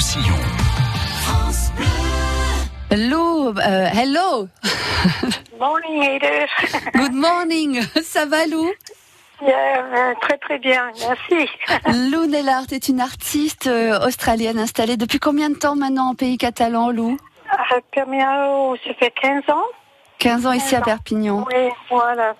Roussillon. 0.00 0.34
Lou, 2.90 3.48
euh, 3.50 3.86
hello. 3.92 4.48
Morning, 5.58 6.02
Edith. 6.02 6.90
Good 6.94 7.12
morning. 7.12 7.82
Ça 8.02 8.24
va, 8.24 8.46
Lou? 8.46 8.72
Yeah, 9.42 10.14
très 10.22 10.38
très 10.38 10.58
bien, 10.58 10.90
merci. 11.06 11.50
Lou 12.10 12.24
Nellart 12.24 12.64
est 12.72 12.88
une 12.88 13.02
artiste 13.02 13.66
euh, 13.66 13.98
australienne 14.06 14.58
installée 14.58 14.96
depuis 14.96 15.18
combien 15.18 15.50
de 15.50 15.56
temps 15.56 15.76
maintenant 15.76 16.08
en 16.12 16.14
pays 16.14 16.38
catalan, 16.38 16.88
Lou? 16.90 17.18
À 17.50 17.78
Permiao, 17.92 18.76
ça 18.82 18.94
fait 18.94 19.10
15 19.20 19.42
ans. 19.50 19.64
15 20.18 20.46
ans 20.46 20.52
ici 20.52 20.74
à 20.74 20.78
15 20.78 20.80
ans. 20.80 20.84
Perpignan. 20.86 21.46
Oui, 21.52 21.68
voilà. 21.90 22.34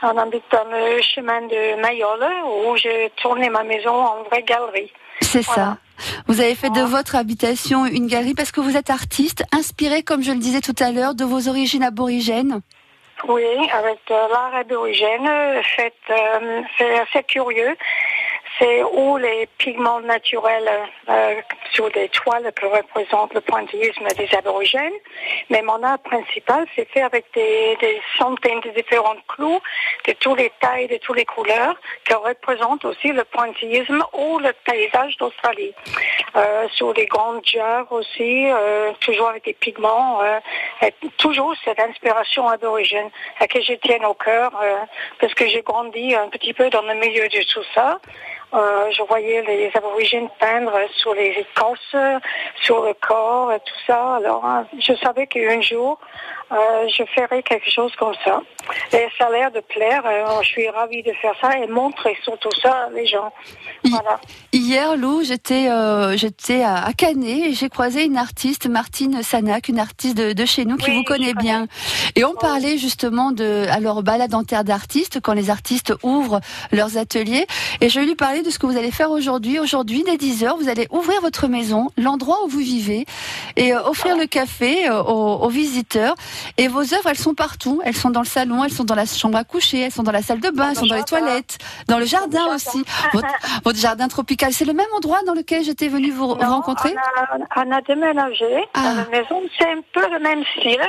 On 0.00 0.16
habite 0.16 0.44
dans 0.50 0.64
le 0.70 1.02
chemin 1.02 1.42
de 1.42 1.78
Mayol, 1.82 2.24
où 2.66 2.74
j'ai 2.78 3.12
tourné 3.16 3.50
ma 3.50 3.62
maison 3.62 3.92
en 3.94 4.22
vraie 4.22 4.42
galerie. 4.42 4.90
C'est 5.20 5.44
Voilà. 5.44 5.62
ça. 5.62 5.76
Vous 6.26 6.40
avez 6.40 6.54
fait 6.54 6.70
de 6.70 6.80
votre 6.80 7.16
habitation 7.16 7.86
une 7.86 8.06
galerie 8.06 8.34
parce 8.34 8.52
que 8.52 8.60
vous 8.60 8.76
êtes 8.76 8.90
artiste, 8.90 9.44
inspiré, 9.52 10.02
comme 10.02 10.22
je 10.22 10.32
le 10.32 10.38
disais 10.38 10.60
tout 10.60 10.74
à 10.80 10.90
l'heure, 10.90 11.14
de 11.14 11.24
vos 11.24 11.48
origines 11.48 11.82
aborigènes. 11.82 12.60
Oui, 13.28 13.44
avec 13.72 14.00
euh, 14.10 14.28
l'art 14.28 14.54
aborigène, 14.54 15.26
euh, 15.26 15.62
euh, 15.78 16.62
c'est 16.76 16.98
assez 16.98 17.22
curieux. 17.22 17.74
C'est 18.58 18.84
où 18.84 19.16
les 19.16 19.48
pigments 19.58 20.00
naturels 20.00 20.70
euh, 21.08 21.34
sur 21.72 21.90
des 21.90 22.08
toiles 22.08 22.52
que 22.54 22.66
représentent 22.66 23.34
le 23.34 23.40
pointillisme 23.40 24.06
des 24.16 24.28
aborigènes. 24.36 24.92
Mais 25.50 25.62
mon 25.62 25.82
art 25.82 25.98
principal, 25.98 26.66
c'est 26.76 26.88
fait 26.90 27.02
avec 27.02 27.24
des, 27.34 27.76
centaines 28.16 28.60
de 28.60 28.70
différents 28.70 29.16
clous 29.28 29.60
de 30.06 30.12
toutes 30.12 30.38
les 30.38 30.52
tailles, 30.60 30.86
de 30.86 30.98
toutes 30.98 31.16
les 31.16 31.24
couleurs, 31.24 31.74
qui 32.04 32.14
représentent 32.14 32.84
aussi 32.84 33.08
le 33.08 33.24
pointillisme 33.24 34.04
ou 34.12 34.38
le 34.38 34.52
paysage 34.64 35.16
d'Australie. 35.16 35.74
Euh, 36.36 36.68
sur 36.70 36.94
des 36.94 37.06
grandes 37.06 37.44
jarres 37.44 37.90
aussi, 37.90 38.46
euh, 38.50 38.92
toujours 39.00 39.28
avec 39.28 39.44
des 39.44 39.54
pigments, 39.54 40.20
toujours 41.16 41.54
cette 41.64 41.80
inspiration 41.80 42.48
aborigène 42.48 43.10
à 43.40 43.46
que 43.46 43.60
je 43.60 43.74
tienne 43.74 44.04
au 44.04 44.14
cœur, 44.14 44.52
parce 45.20 45.34
que 45.34 45.46
j'ai 45.46 45.62
grandi 45.62 46.14
un 46.14 46.28
petit 46.28 46.52
peu 46.52 46.70
dans 46.70 46.82
le 46.82 46.94
milieu 46.94 47.28
de 47.28 47.42
tout 47.52 47.64
ça. 47.74 48.00
Euh, 48.54 48.90
je 48.92 49.02
voyais 49.02 49.42
les 49.42 49.70
aborigènes 49.74 50.28
peindre 50.38 50.72
sur 50.96 51.12
les 51.14 51.30
écorces, 51.30 51.96
sur 52.62 52.84
le 52.84 52.94
corps 52.94 53.52
et 53.52 53.58
tout 53.58 53.80
ça. 53.86 54.16
Alors, 54.16 54.44
hein, 54.44 54.66
je 54.78 54.94
savais 54.94 55.26
qu'un 55.26 55.60
jour, 55.60 55.98
euh, 56.52 56.88
je 56.88 57.02
ferais 57.16 57.42
quelque 57.42 57.68
chose 57.70 57.90
comme 57.98 58.14
ça. 58.24 58.40
Et 58.92 59.08
ça 59.18 59.26
a 59.26 59.30
l'air 59.30 59.50
de 59.50 59.60
plaire. 59.60 60.02
euh, 60.06 60.42
je 60.42 60.48
suis 60.48 60.68
ravie 60.68 61.02
de 61.02 61.12
faire 61.14 61.34
ça 61.40 61.58
et 61.58 61.66
montrer 61.66 62.16
surtout 62.22 62.50
ça 62.62 62.84
à 62.84 62.90
les 62.90 63.06
gens. 63.06 63.32
Voilà. 63.84 64.20
Hier, 64.52 64.96
Lou, 64.96 65.24
j'étais 65.24 65.68
euh, 65.68 66.16
j'étais 66.16 66.62
à, 66.62 66.92
Canet 66.96 67.46
et 67.46 67.54
j'ai 67.54 67.68
croisé 67.68 68.04
une 68.04 68.16
artiste, 68.16 68.68
Martine 68.68 69.22
Sanac, 69.22 69.68
une 69.68 69.80
artiste 69.80 70.16
de, 70.16 70.32
de 70.32 70.44
chez 70.44 70.64
nous 70.64 70.76
qui 70.76 70.90
Oui, 70.90 70.98
vous 70.98 71.02
connaît 71.02 71.34
bien. 71.34 71.66
Et 72.14 72.24
on 72.24 72.34
parlait 72.34 72.78
justement 72.78 73.32
de 73.32 73.66
alors 73.70 74.02
balade 74.02 74.34
en 74.34 74.44
terre 74.44 74.64
d'artistes 74.64 75.20
quand 75.20 75.32
les 75.32 75.50
artistes 75.50 75.92
ouvrent 76.02 76.40
leurs 76.72 76.98
ateliers. 76.98 77.46
Et 77.80 77.88
je 77.88 78.00
lui 78.00 78.14
parler 78.14 78.42
de 78.44 78.50
ce 78.50 78.58
que 78.58 78.66
vous 78.66 78.76
allez 78.76 78.90
faire 78.92 79.10
aujourd'hui. 79.10 79.58
Aujourd'hui, 79.58 80.04
dès 80.04 80.16
10 80.16 80.44
heures, 80.44 80.56
vous 80.56 80.68
allez 80.68 80.86
ouvrir 80.90 81.20
votre 81.22 81.48
maison, 81.48 81.88
l'endroit 81.96 82.44
où 82.44 82.48
vous 82.48 82.58
vivez, 82.58 83.06
et 83.56 83.72
euh, 83.74 83.82
offrir 83.82 84.16
le 84.16 84.26
café 84.26 84.88
euh, 84.88 85.02
aux, 85.02 85.42
aux 85.44 85.48
visiteurs. 85.48 86.14
Et 86.58 86.68
vos 86.68 86.80
œuvres, 86.94 87.08
elles 87.08 87.16
sont 87.18 87.34
partout. 87.34 87.80
Elles 87.84 87.96
sont 87.96 88.10
dans 88.10 88.20
le 88.20 88.26
salon, 88.26 88.62
elles 88.64 88.70
sont 88.72 88.84
dans 88.84 88.94
la 88.94 89.06
chambre 89.06 89.38
à 89.38 89.44
coucher, 89.44 89.80
elles 89.80 89.92
sont 89.92 90.02
dans 90.02 90.12
la 90.12 90.22
salle 90.22 90.40
de 90.40 90.50
bain, 90.50 90.70
elles 90.70 90.76
sont 90.76 90.86
dans 90.86 90.94
les 90.94 91.02
toilettes, 91.04 91.58
dans 91.88 91.98
le 91.98 92.04
jardin 92.04 92.46
aussi. 92.54 92.84
Votre, 93.12 93.28
votre 93.64 93.78
jardin 93.78 94.08
tropical, 94.08 94.52
c'est 94.52 94.64
le 94.64 94.72
même 94.72 94.86
endroit 94.96 95.22
dans 95.26 95.34
lequel 95.34 95.62
j'étais 95.64 95.88
venue 95.88 96.10
vous 96.10 96.26
Non, 96.34 96.34
rencontrer? 96.48 96.94
on, 97.32 97.60
a, 97.60 97.64
on 97.64 97.70
a 97.72 97.80
déménagé 97.82 98.64
Ah. 98.74 98.80
dans 98.82 98.94
la 98.96 99.06
maison. 99.08 99.42
C'est 99.58 99.70
un 99.70 99.80
peu 99.92 100.08
le 100.10 100.18
même 100.18 100.42
style. 100.58 100.80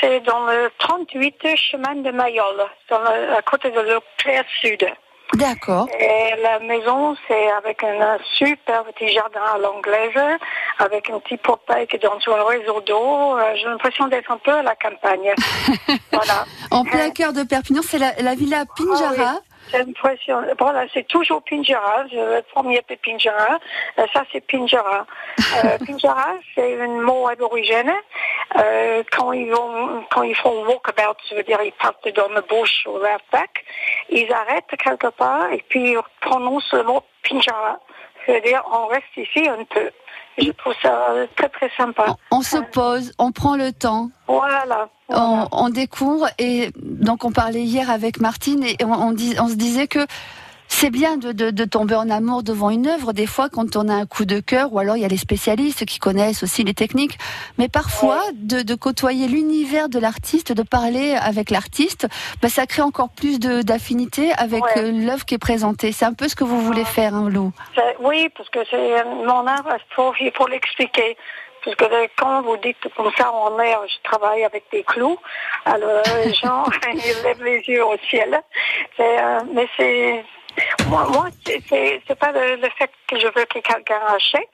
C'est 0.00 0.20
dans 0.20 0.46
le 0.46 0.70
38 0.78 1.34
chemin 1.56 1.94
de 1.96 2.10
Mayol, 2.10 2.56
dans 2.90 2.98
le- 2.98 3.34
à 3.36 3.42
côté 3.42 3.70
de 3.70 3.78
l'Auclair 3.80 4.44
Sud. 4.60 4.84
D'accord. 5.32 5.88
Et 5.98 6.34
la 6.42 6.60
maison, 6.60 7.16
c'est 7.26 7.50
avec 7.52 7.82
un 7.82 8.18
super 8.34 8.84
petit 8.84 9.08
jardin 9.12 9.40
à 9.54 9.58
l'anglaise, 9.58 10.38
avec 10.78 11.10
un 11.10 11.18
petit 11.18 11.38
portail 11.38 11.86
qui 11.88 11.98
donne 11.98 12.20
sur 12.20 12.36
un 12.36 12.44
réseau 12.44 12.80
d'eau. 12.82 13.36
Euh, 13.36 13.54
J'ai 13.56 13.64
l'impression 13.64 14.06
d'être 14.06 14.30
un 14.30 14.38
peu 14.38 14.52
à 14.52 14.62
la 14.62 14.76
campagne. 14.76 15.34
voilà. 16.12 16.44
En 16.70 16.84
plein 16.84 17.10
cœur 17.10 17.32
de 17.32 17.42
Perpignan, 17.42 17.82
c'est 17.82 17.98
la, 17.98 18.12
la 18.20 18.34
villa 18.34 18.64
Pinjara. 18.76 19.40
C'est 19.70 19.80
impressionnant. 19.80 20.46
Voilà, 20.58 20.84
c'est 20.92 21.06
toujours 21.08 21.42
Pinjara. 21.42 22.04
Le 22.12 22.42
premier 22.52 22.82
c'est 22.86 23.00
Pinjara. 23.00 23.58
Euh, 23.98 24.06
Ça, 24.12 24.22
c'est 24.30 24.46
Pinjara. 24.46 25.06
Euh, 25.64 25.78
Pinjara, 25.86 26.34
c'est 26.54 26.80
un 26.80 26.86
mot 27.00 27.26
aborigène. 27.28 27.90
Euh, 28.56 29.02
quand 29.10 29.32
ils 29.32 29.50
vont, 29.50 30.04
quand 30.12 30.22
ils 30.22 30.36
font 30.36 30.64
walkabout, 30.66 31.18
ça 31.28 31.34
veut 31.34 31.42
dire 31.42 31.58
ils 31.64 31.72
partent 31.72 32.08
dans 32.14 32.28
le 32.28 32.40
bush 32.42 32.86
ou 32.86 32.92
l'outback, 32.98 33.64
ils 34.10 34.32
arrêtent 34.32 34.74
quelque 34.78 35.08
part 35.08 35.50
et 35.52 35.64
puis 35.68 35.92
ils 35.92 35.98
prononcent 36.20 36.72
le 36.72 36.84
mot 36.84 37.02
Pinjara. 37.28 37.78
Ça 38.26 38.32
veut 38.32 38.40
dire 38.40 38.62
on 38.72 38.86
reste 38.86 39.04
ici 39.16 39.48
un 39.48 39.64
peu. 39.64 39.90
Je 40.38 40.50
trouve 40.52 40.74
ça 40.82 41.12
très 41.36 41.48
très 41.48 41.70
sympa. 41.76 42.06
On, 42.30 42.38
on 42.38 42.42
se 42.42 42.56
pose, 42.58 43.12
on 43.18 43.30
prend 43.32 43.56
le 43.56 43.72
temps, 43.72 44.08
Voilà. 44.26 44.88
on, 45.08 45.46
on 45.52 45.68
découvre. 45.68 46.26
Et 46.38 46.70
donc, 46.76 47.24
on 47.24 47.30
parlait 47.32 47.60
hier 47.62 47.88
avec 47.90 48.18
Martine 48.20 48.64
et 48.64 48.76
on, 48.84 48.92
on 48.92 49.12
dis- 49.12 49.36
on 49.40 49.46
se 49.48 49.54
disait 49.54 49.86
que 49.86 50.00
c'est 50.74 50.90
bien 50.90 51.16
de, 51.16 51.32
de- 51.32 51.50
de 51.50 51.64
tomber 51.64 51.94
en 51.94 52.10
amour 52.10 52.42
devant 52.42 52.70
une 52.70 52.86
œuvre, 52.86 53.12
des 53.12 53.26
fois 53.26 53.48
quand 53.48 53.76
on 53.76 53.88
a 53.88 53.94
un 53.94 54.06
coup 54.06 54.24
de 54.24 54.40
cœur, 54.40 54.72
ou 54.72 54.78
alors 54.78 54.96
il 54.96 55.02
y 55.02 55.04
a 55.04 55.08
les 55.08 55.16
spécialistes 55.16 55.84
qui 55.84 55.98
connaissent 55.98 56.42
aussi 56.42 56.64
les 56.64 56.74
techniques, 56.74 57.18
mais 57.58 57.68
parfois 57.68 58.20
de, 58.34 58.62
de 58.62 58.74
côtoyer 58.74 59.28
l'univers 59.28 59.88
de 59.88 59.98
l'artiste, 59.98 60.52
de 60.52 60.62
parler 60.62 61.14
avec 61.14 61.50
l'artiste, 61.50 62.06
bah, 62.42 62.48
ça 62.48 62.66
crée 62.66 62.82
encore 62.82 63.08
plus 63.10 63.38
d'affinité 63.38 64.32
avec 64.36 64.62
Ouais. 64.64 64.78
euh, 64.78 64.90
l'œuvre 64.92 65.24
qui 65.24 65.34
est 65.34 65.38
présentée. 65.38 65.92
C'est 65.92 66.04
un 66.06 66.12
peu 66.14 66.28
ce 66.28 66.34
que 66.36 66.44
vous 66.44 66.60
voulez 66.60 66.84
faire, 66.84 67.14
hein, 67.14 67.28
Lou. 67.30 67.52
Oui, 68.00 68.28
parce 68.36 68.48
que 68.50 68.60
c'est 68.70 69.00
euh, 69.00 69.04
mon 69.26 69.46
art, 69.46 69.64
il 69.66 69.94
faut, 69.94 70.12
il 70.20 70.32
faut 70.36 70.46
l'expliquer. 70.48 71.16
Parce 71.64 71.76
que 71.76 71.84
euh, 71.84 72.06
quand 72.18 72.42
vous 72.42 72.56
dites 72.58 72.76
comme 72.96 73.10
ça 73.16 73.30
en 73.32 73.56
l'air, 73.56 73.80
je 73.88 73.96
travaille 74.08 74.44
avec 74.44 74.64
des 74.70 74.82
clous, 74.82 75.16
alors 75.64 76.02
les 76.24 76.34
gens 76.34 76.64
ils 76.92 77.22
lèvent 77.24 77.42
les 77.42 77.62
yeux 77.66 77.84
au 77.84 77.96
ciel. 78.10 78.40
Euh, 79.00 79.40
mais 79.54 79.66
c'est 79.76 80.24
moi, 80.88 81.06
moi 81.12 81.26
c'est- 81.46 82.14
pas 82.18 82.32
le, 82.32 82.56
le 82.56 82.68
fait 82.78 82.90
que 83.08 83.18
je 83.18 83.26
veux 83.26 83.44
que 83.46 83.58
quelqu'un 83.58 84.00
achète, 84.14 84.48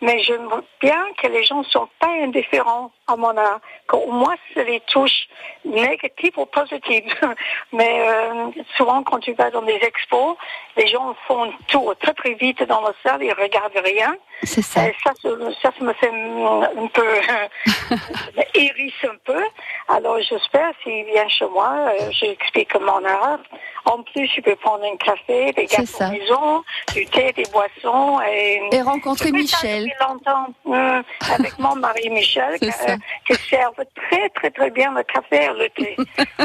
mais 0.00 0.22
je 0.22 0.32
veux 0.34 0.64
bien 0.80 1.04
que 1.20 1.26
les 1.28 1.44
gens 1.44 1.62
sont 1.64 1.88
pas 2.00 2.08
indifférents 2.22 2.90
à 3.06 3.16
mon 3.16 3.36
art. 3.36 3.60
Qu'au 3.86 4.10
moins, 4.10 4.34
c'est 4.52 4.64
les 4.64 4.80
touches 4.80 5.28
négatives 5.64 6.36
ou 6.38 6.46
positives. 6.46 7.04
Mais 7.72 8.00
euh, 8.08 8.50
souvent, 8.76 9.02
quand 9.04 9.20
tu 9.20 9.32
vas 9.34 9.50
dans 9.50 9.62
des 9.62 9.78
expos, 9.82 10.36
les 10.76 10.88
gens 10.88 11.14
font 11.28 11.44
un 11.44 11.52
tour 11.68 11.94
très 12.02 12.12
très 12.14 12.34
vite 12.34 12.62
dans 12.64 12.80
la 12.80 12.92
salle, 13.04 13.22
ils 13.22 13.32
regardent 13.32 13.80
rien. 13.84 14.16
C'est 14.42 14.62
ça. 14.62 14.88
Et 14.88 14.94
ça, 15.04 15.12
ça, 15.22 15.28
ça, 15.62 15.70
ça 15.78 15.84
me 15.84 15.92
fait 15.94 16.10
un 16.10 16.86
peu 16.88 17.06
hérisse 18.54 19.04
un 19.04 19.16
peu. 19.24 19.42
Alors 19.88 20.18
j'espère 20.20 20.72
s'il 20.82 21.04
vient 21.04 21.28
chez 21.28 21.46
moi, 21.46 21.72
euh, 22.00 22.10
j'explique 22.10 22.74
mon 22.80 23.04
art. 23.04 23.38
En 23.86 24.02
plus, 24.02 24.28
je 24.34 24.40
peux 24.40 24.56
prendre 24.56 24.84
un 24.84 24.96
café, 24.96 25.52
des 25.52 25.66
gâteaux 25.66 26.10
maison, 26.10 26.64
du 26.92 27.06
thé, 27.06 27.32
des 27.32 27.44
boissons 27.52 28.18
et, 28.28 28.60
Et 28.72 28.82
rencontrer 28.82 29.30
ça 29.30 29.36
Michel. 29.36 29.88
longtemps 30.00 30.48
hum, 30.64 31.02
avec 31.32 31.56
mon 31.58 31.76
mari 31.76 32.10
Michel 32.10 32.58
euh, 32.62 32.96
qui 33.26 33.34
serve 33.50 33.74
très 33.94 34.28
très 34.30 34.50
très 34.50 34.70
bien 34.70 34.94
café 35.12 35.44
et 35.44 35.48
le 35.58 35.68
thé 35.76 35.96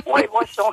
ou 0.06 0.18
les 0.18 0.28
boissons. 0.28 0.72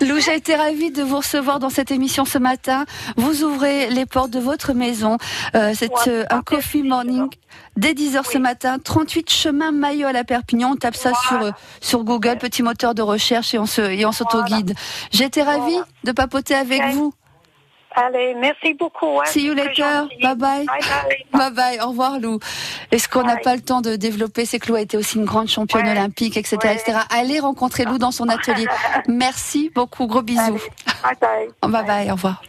Lou, 0.00 0.18
j'ai 0.20 0.34
été 0.36 0.54
ravie 0.54 0.90
de 0.90 1.02
vous 1.02 1.18
recevoir 1.18 1.58
dans 1.58 1.70
cette 1.70 1.90
émission 1.90 2.24
ce 2.24 2.38
matin. 2.38 2.84
Vous 3.16 3.42
ouvrez 3.44 3.88
les 3.90 4.06
portes 4.06 4.30
de 4.30 4.40
votre 4.40 4.72
maison. 4.72 5.18
Euh, 5.54 5.72
c'est 5.74 5.90
Ouais, 5.90 6.08
euh, 6.08 6.24
un 6.30 6.42
coffee 6.42 6.82
morning 6.82 7.28
dès 7.76 7.92
10h 7.94 8.24
ce 8.24 8.36
Oui. 8.36 8.40
matin. 8.40 8.78
38 8.82 9.30
chemin 9.30 9.70
Mayol 9.72 10.14
à 10.16 10.24
Perpignan. 10.24 10.72
On 10.72 10.76
tape 10.76 10.96
ça 10.96 11.12
sur, 11.14 11.36
Voilà. 11.38 11.46
euh, 11.46 11.52
sur 11.80 12.04
Google, 12.04 12.38
petit 12.38 12.62
moteur 12.62 12.94
de 12.94 13.02
recherche 13.02 13.54
et 13.54 13.58
on 13.58 13.66
se, 13.66 13.80
et 13.82 14.04
on 14.04 14.12
s'auto-guide. 14.12 14.74
J'ai 15.12 15.24
été 15.24 15.42
ravie 15.42 15.60
Voilà. 15.72 15.86
de 16.04 16.12
papoter 16.12 16.54
avec 16.54 16.82
vous. 16.92 17.14
Allez, 17.96 18.34
merci 18.34 18.74
beaucoup. 18.74 19.18
hein, 19.20 19.24
See 19.26 19.44
you 19.46 19.54
later. 19.54 20.06
Bye 20.22 20.34
bye. 20.36 20.66
Bye 20.66 20.66
bye. 20.66 21.16
Bye 21.32 21.52
bye, 21.54 21.80
au 21.80 21.88
revoir 21.88 22.18
Lou. 22.20 22.38
Et 22.92 22.98
ce 22.98 23.08
qu'on 23.08 23.22
n'a 23.22 23.36
pas 23.38 23.54
le 23.56 23.62
temps 23.62 23.80
de 23.80 23.96
développer, 23.96 24.44
c'est 24.44 24.58
que 24.58 24.68
Lou 24.68 24.74
a 24.76 24.80
été 24.82 24.96
aussi 24.98 25.16
une 25.16 25.24
grande 25.24 25.48
championne 25.48 25.84
Ouais. 25.86 25.92
olympique, 25.92 26.36
etc., 26.36 26.56
Ouais. 26.62 26.74
etc. 26.74 26.98
Allez 27.10 27.40
rencontrer 27.40 27.84
Lou 27.84 27.98
dans 27.98 28.10
son 28.10 28.28
atelier. 28.28 28.66
Merci 29.08 29.70
beaucoup, 29.74 30.06
gros 30.06 30.22
bisous. 30.22 30.40
Allez, 31.02 31.16
bye 31.20 31.48
bye. 31.62 31.70
Bye 31.72 31.86
bye, 31.86 32.10
au 32.10 32.14
revoir. 32.14 32.42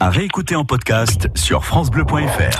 À 0.00 0.10
réécouter 0.10 0.56
en 0.56 0.64
podcast 0.64 1.28
sur 1.36 1.64
FranceBleu.fr. 1.64 2.58